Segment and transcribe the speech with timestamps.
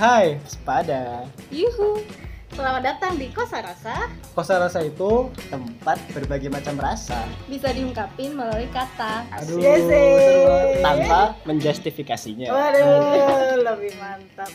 [0.00, 1.28] Hai, sepada.
[1.52, 2.00] Yuhu.
[2.56, 4.08] Selamat datang di Kosa Rasa.
[4.32, 7.28] Kosa rasa itu tempat berbagai macam rasa.
[7.44, 9.28] Bisa diungkapin melalui kata.
[9.28, 9.84] Aduh, Yes,
[10.80, 12.48] tanpa menjustifikasinya.
[12.48, 14.48] Waduh, lebih mantap.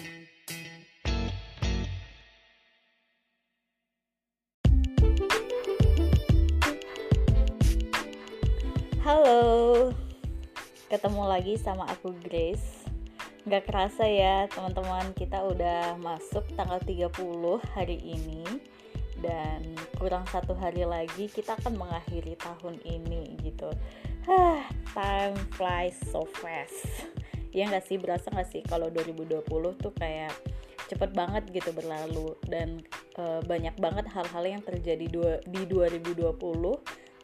[9.06, 9.94] Halo,
[10.90, 12.85] ketemu lagi sama aku Grace
[13.46, 17.14] Gak kerasa ya teman-teman kita udah masuk tanggal 30
[17.78, 18.42] hari ini.
[19.22, 23.70] Dan kurang satu hari lagi kita akan mengakhiri tahun ini gitu.
[24.26, 24.66] Hah,
[24.98, 27.06] time flies so fast.
[27.54, 29.46] Ya gak sih, berasa gak sih kalau 2020
[29.78, 30.34] tuh kayak
[30.90, 32.34] cepet banget gitu berlalu?
[32.50, 32.82] Dan
[33.14, 36.34] eh, banyak banget hal-hal yang terjadi dua, di 2020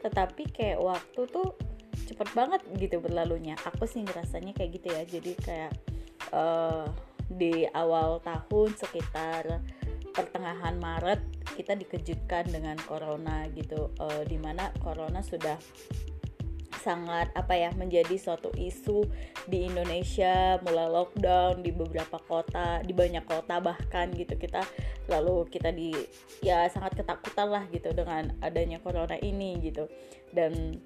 [0.06, 1.58] tetapi kayak waktu tuh
[2.06, 3.58] cepet banget gitu berlalunya.
[3.74, 5.02] Aku sih ngerasanya kayak gitu ya.
[5.02, 5.91] Jadi kayak
[6.32, 6.86] eh,
[7.32, 9.64] di awal tahun sekitar
[10.12, 11.22] pertengahan Maret
[11.56, 13.92] kita dikejutkan dengan corona gitu.
[14.00, 15.56] Eh, di mana corona sudah
[16.82, 19.06] sangat apa ya menjadi suatu isu
[19.46, 24.34] di Indonesia mulai lockdown di beberapa kota di banyak kota bahkan gitu.
[24.36, 24.66] Kita
[25.06, 25.94] lalu kita di
[26.42, 29.86] ya sangat ketakutan lah gitu dengan adanya corona ini gitu.
[30.34, 30.82] Dan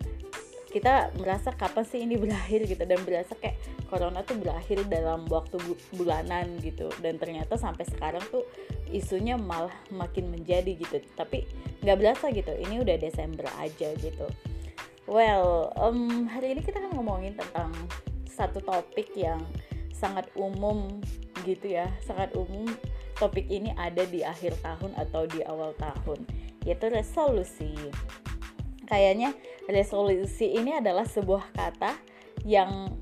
[0.69, 3.55] kita merasa kapan sih ini berakhir gitu dan berasa kayak
[3.87, 6.89] corona tuh berakhir dalam waktu bu- bulanan gitu.
[6.99, 8.43] Dan ternyata sampai sekarang tuh
[8.89, 10.99] isunya malah makin menjadi gitu.
[11.15, 11.45] Tapi
[11.85, 14.27] nggak berasa gitu ini udah Desember aja gitu.
[15.05, 17.71] Well em, hari ini kita akan ngomongin tentang
[18.25, 19.39] satu topik yang
[19.93, 20.99] sangat umum
[21.47, 21.87] gitu ya.
[22.03, 22.67] Sangat umum
[23.15, 26.25] topik ini ada di akhir tahun atau di awal tahun
[26.65, 27.71] yaitu resolusi.
[28.85, 29.33] Kayaknya
[29.69, 31.97] resolusi ini adalah sebuah kata
[32.45, 32.93] yang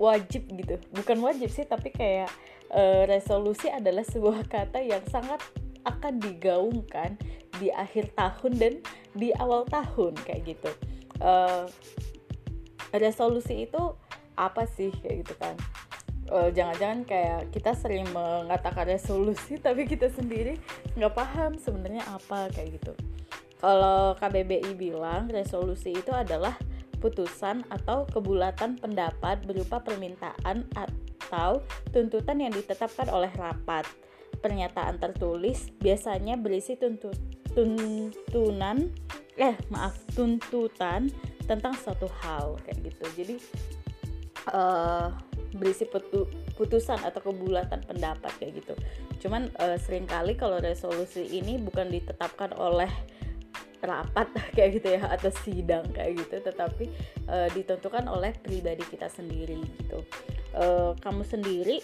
[0.00, 0.80] wajib gitu.
[0.94, 2.30] Bukan wajib sih tapi kayak
[2.72, 5.40] eh, resolusi adalah sebuah kata yang sangat
[5.86, 7.16] akan digaungkan
[7.56, 8.74] di akhir tahun dan
[9.16, 10.70] di awal tahun kayak gitu.
[11.20, 11.64] Eh,
[12.96, 13.82] resolusi itu
[14.34, 15.56] apa sih kayak gitu kan?
[16.30, 20.62] Eh, jangan-jangan kayak kita sering mengatakan resolusi tapi kita sendiri
[20.94, 22.94] nggak paham sebenarnya apa kayak gitu
[23.60, 26.56] kalau KBBI bilang resolusi itu adalah
[27.00, 31.60] putusan atau kebulatan pendapat berupa permintaan atau
[31.92, 33.84] tuntutan yang ditetapkan oleh rapat.
[34.40, 37.12] Pernyataan tertulis biasanya berisi tuntu-
[37.52, 38.88] tuntunan
[39.36, 41.12] eh maaf tuntutan
[41.44, 43.04] tentang suatu hal kayak gitu.
[43.16, 43.36] Jadi
[44.56, 45.08] eh
[45.50, 48.74] berisi putu- putusan atau kebulatan pendapat kayak gitu.
[49.20, 52.88] Cuman eh, sering kali kalau resolusi ini bukan ditetapkan oleh
[53.80, 56.40] rapat kayak gitu ya atau sidang kayak gitu.
[56.40, 56.84] Tetapi
[57.28, 60.04] eh, ditentukan oleh pribadi kita sendiri gitu.
[60.56, 61.82] Eh, kamu sendiri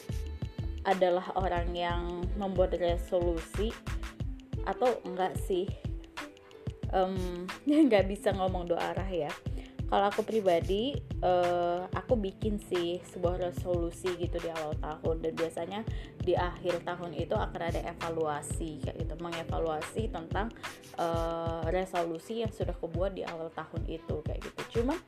[0.87, 3.75] adalah orang yang membuat resolusi
[4.67, 5.67] atau enggak sih?
[7.67, 9.33] Nggak bisa ngomong dua arah ya.
[9.87, 15.23] Kalau aku pribadi eh, aku bikin sih sebuah resolusi gitu di awal tahun.
[15.23, 15.81] Dan biasanya
[16.19, 19.15] di akhir tahun itu akan ada evaluasi kayak gitu.
[19.23, 20.51] Mengevaluasi tentang
[20.99, 21.36] eh,
[21.71, 24.81] resolusi yang sudah kubuat di awal tahun itu kayak gitu.
[24.81, 24.99] Cuman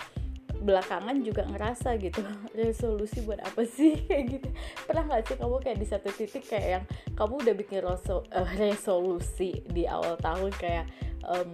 [0.58, 2.18] belakangan juga ngerasa gitu
[2.58, 3.94] resolusi buat apa sih?
[4.08, 4.48] Kayak gitu.
[4.90, 9.62] Pernah nggak sih kamu kayak di satu titik kayak yang kamu udah bikin eh, resolusi
[9.70, 10.84] di awal tahun kayak
[11.30, 11.52] em,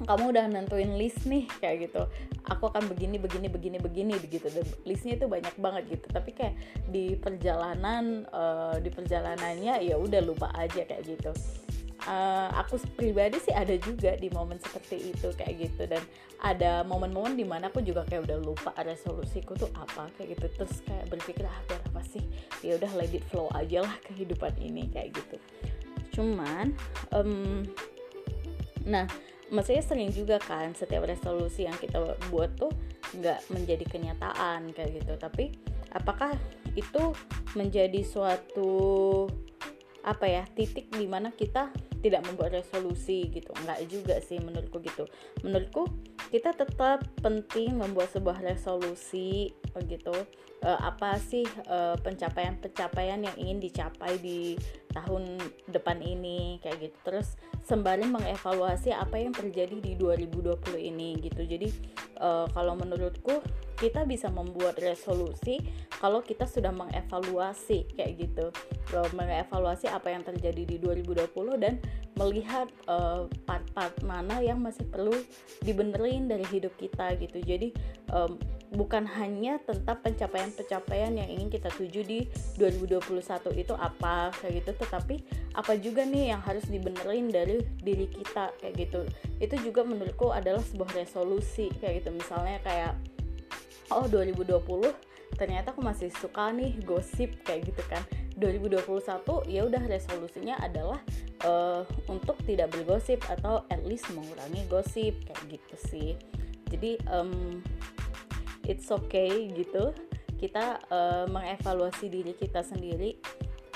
[0.00, 2.02] kamu udah nentuin list nih kayak gitu.
[2.50, 4.50] Aku akan begini begini begini begini begitu.
[4.50, 6.06] Dan listnya itu banyak banget gitu.
[6.10, 6.54] Tapi kayak
[6.90, 11.30] di perjalanan eh, di perjalanannya ya udah lupa aja kayak gitu
[12.00, 15.84] Eh, aku pribadi sih ada juga di momen seperti itu kayak gitu.
[15.84, 16.00] Dan
[16.40, 20.46] ada momen-momen di mana aku juga kayak udah lupa resolusiku tuh apa kayak gitu.
[20.56, 22.24] Terus kayak berpikir ah biar apa sih?
[22.64, 25.36] Ya udah let it flow aja lah kehidupan ini kayak gitu.
[26.16, 26.72] Cuman
[27.12, 27.68] em,
[28.88, 29.04] nah
[29.52, 32.00] maksudnya sering juga kan setiap resolusi yang kita
[32.32, 32.72] buat tuh
[33.12, 35.20] nggak menjadi kenyataan kayak gitu.
[35.20, 35.52] Tapi
[35.92, 36.32] apakah
[36.72, 37.12] itu
[37.52, 39.26] menjadi suatu
[40.00, 43.52] apa ya titik di mana kita tidak membuat resolusi gitu.
[43.64, 45.04] Nggak juga sih menurutku gitu.
[45.44, 45.88] Menurutku
[46.32, 49.52] kita tetap penting membuat sebuah resolusi
[50.60, 54.60] Eh, apa sih eh, pencapaian-pencapaian yang ingin dicapai di
[54.92, 55.40] tahun
[55.72, 56.96] depan ini kayak gitu.
[57.00, 61.48] Terus sembari mengevaluasi apa yang terjadi di 2020 ini gitu.
[61.48, 61.68] Jadi
[62.20, 63.40] eh, kalau menurutku
[63.80, 65.56] kita bisa membuat resolusi
[65.96, 68.52] kalau kita sudah mengevaluasi kayak gitu.
[68.92, 71.80] Kalau mengevaluasi apa yang terjadi di 2020 dan
[72.20, 75.16] melihat eh, part-part mana yang masih perlu
[75.64, 77.40] dibenerin dari hidup kita gitu.
[77.40, 77.72] Jadi
[78.12, 78.36] em,
[78.76, 82.20] bukan hanya tentang pencapaian-pencapaian yang ingin kita tuju di
[82.60, 85.16] 2021 itu apa kayak gitu tetapi
[85.58, 89.00] apa juga nih yang harus dibenerin dari diri kita kayak gitu.
[89.40, 92.10] Itu juga menurutku adalah sebuah resolusi kayak gitu.
[92.14, 92.94] Misalnya kayak
[93.90, 98.02] oh 2020 ternyata aku masih suka nih gosip kayak gitu kan.
[98.40, 98.80] 2021
[99.52, 100.98] ya udah resolusinya adalah
[101.44, 106.10] uh, untuk tidak bergosip atau at least mengurangi gosip kayak gitu sih.
[106.72, 107.60] Jadi um,
[108.64, 109.92] it's okay gitu.
[110.40, 113.20] Kita uh, mengevaluasi diri kita sendiri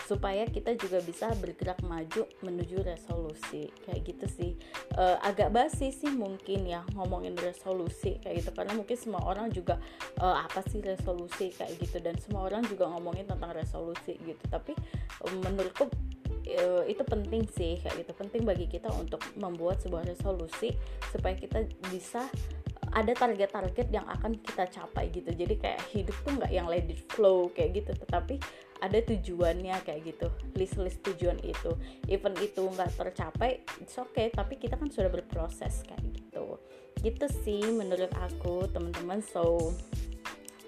[0.05, 3.73] supaya kita juga bisa bergerak maju menuju resolusi.
[3.89, 4.51] Kayak gitu sih.
[4.95, 8.51] Uh, agak basi sih mungkin ya ngomongin resolusi kayak gitu.
[8.53, 9.81] Karena mungkin semua orang juga
[10.21, 11.99] uh, apa sih resolusi kayak gitu.
[12.05, 14.45] Dan semua orang juga ngomongin tentang resolusi gitu.
[14.53, 14.77] Tapi
[15.25, 15.89] um, menurutku
[16.85, 18.13] itu penting sih kayak gitu.
[18.13, 20.77] Penting bagi kita untuk membuat sebuah resolusi
[21.09, 22.29] supaya kita bisa
[22.95, 25.33] ada target-target yang akan kita capai gitu.
[25.33, 27.97] Jadi kayak hidup tuh nggak yang let flow kayak gitu.
[27.97, 28.39] Tetapi
[28.85, 30.29] ada tujuannya kayak gitu
[30.61, 31.73] list-list tujuan itu.
[32.13, 36.61] Even itu nggak tercapai it's okay tapi kita kan sudah berproses kayak gitu.
[37.01, 39.25] Gitu sih menurut aku teman-teman.
[39.25, 39.73] So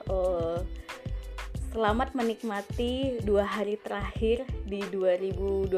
[0.08, 0.64] uh,
[1.76, 5.68] selamat menikmati dua hari terakhir di 2020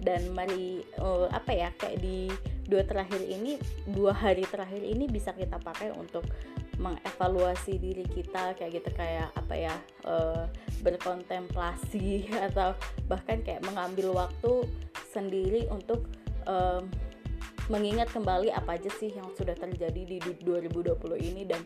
[0.00, 2.32] dan mari uh, apa ya kayak di
[2.64, 3.60] dua terakhir ini
[3.92, 6.24] dua hari terakhir ini bisa kita pakai untuk
[6.80, 9.74] mengevaluasi diri kita kayak gitu kayak apa ya
[10.08, 10.48] uh,
[10.80, 12.72] berkontemplasi atau
[13.06, 14.64] bahkan kayak mengambil waktu
[15.12, 16.08] sendiri untuk
[16.48, 16.88] um,
[17.70, 21.62] mengingat kembali apa aja sih yang sudah terjadi di 2020 ini dan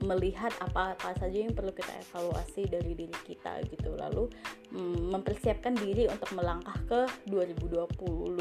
[0.00, 3.92] melihat apa-apa saja yang perlu kita evaluasi dari diri kita gitu.
[3.96, 4.32] Lalu
[4.72, 8.32] mm, mempersiapkan diri untuk melangkah ke 2021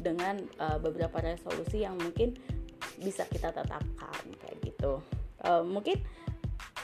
[0.00, 2.32] dengan uh, beberapa resolusi yang mungkin
[3.00, 5.00] bisa kita tetapkan kayak gitu.
[5.40, 5.96] Uh, mungkin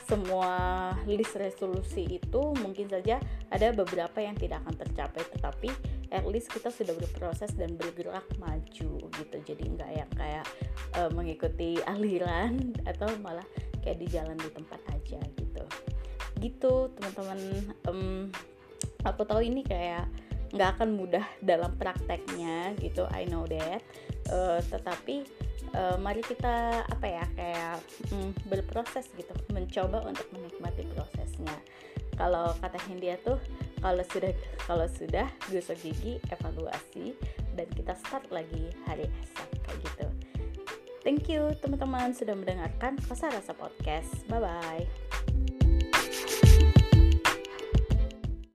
[0.08, 5.70] semua list resolusi itu mungkin saja ada beberapa yang tidak akan tercapai tetapi
[6.11, 9.37] at least kita sudah berproses dan bergerak maju gitu.
[9.47, 10.44] Jadi nggak yang kayak
[10.99, 13.47] uh, mengikuti aliran atau malah
[13.87, 15.64] kayak di jalan di tempat aja gitu.
[16.43, 17.38] Gitu teman-teman.
[17.87, 18.35] Um,
[19.06, 20.11] aku tahu ini kayak
[20.50, 23.79] nggak akan mudah dalam prakteknya gitu I know that.
[24.26, 25.23] Uh, tetapi
[25.75, 27.77] uh, mari kita apa ya kayak
[28.15, 29.33] um, berproses gitu.
[29.53, 31.57] Mencoba untuk menikmati prosesnya.
[32.17, 33.41] Kalau kata Hindia tuh
[33.81, 34.33] kalau sudah
[34.69, 37.17] kalau sudah gosok gigi evaluasi
[37.57, 40.07] dan kita start lagi hari esok kayak gitu.
[41.01, 44.29] Thank you teman-teman sudah mendengarkan kosa rasa podcast.
[44.29, 44.85] Bye bye